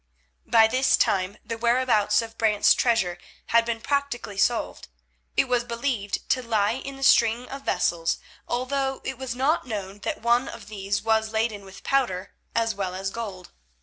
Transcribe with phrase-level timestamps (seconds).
[0.47, 3.19] By this time the whereabouts of Brant's treasure
[3.53, 4.87] had been practically solved.
[5.37, 8.17] It was believed to lie in the string of vessels,
[8.47, 12.95] although it was not known that one of these was laden with powder as well
[12.95, 13.51] as gold.